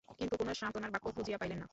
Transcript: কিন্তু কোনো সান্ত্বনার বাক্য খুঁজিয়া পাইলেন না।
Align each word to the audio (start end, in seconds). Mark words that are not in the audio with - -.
কিন্তু 0.19 0.35
কোনো 0.41 0.51
সান্ত্বনার 0.61 0.91
বাক্য 0.93 1.07
খুঁজিয়া 1.17 1.39
পাইলেন 1.41 1.59
না। 1.63 1.67